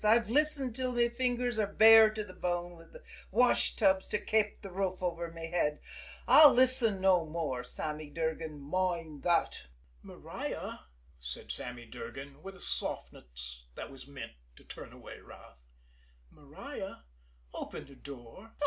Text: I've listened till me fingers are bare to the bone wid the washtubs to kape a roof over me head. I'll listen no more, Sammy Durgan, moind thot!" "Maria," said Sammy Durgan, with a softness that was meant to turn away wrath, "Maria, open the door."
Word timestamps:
I've 0.03 0.31
listened 0.31 0.75
till 0.75 0.93
me 0.93 1.09
fingers 1.09 1.59
are 1.59 1.71
bare 1.71 2.09
to 2.09 2.23
the 2.23 2.33
bone 2.33 2.75
wid 2.75 2.91
the 2.91 3.03
washtubs 3.29 4.07
to 4.07 4.17
kape 4.17 4.65
a 4.65 4.71
roof 4.71 5.03
over 5.03 5.29
me 5.31 5.51
head. 5.51 5.79
I'll 6.27 6.51
listen 6.55 7.01
no 7.01 7.23
more, 7.23 7.63
Sammy 7.63 8.09
Durgan, 8.09 8.59
moind 8.59 9.21
thot!" 9.21 9.67
"Maria," 10.01 10.85
said 11.19 11.51
Sammy 11.51 11.85
Durgan, 11.85 12.41
with 12.41 12.55
a 12.55 12.61
softness 12.61 13.67
that 13.75 13.91
was 13.91 14.07
meant 14.07 14.33
to 14.55 14.63
turn 14.63 14.91
away 14.91 15.19
wrath, 15.19 15.61
"Maria, 16.31 17.03
open 17.53 17.85
the 17.85 17.93
door." 17.95 18.55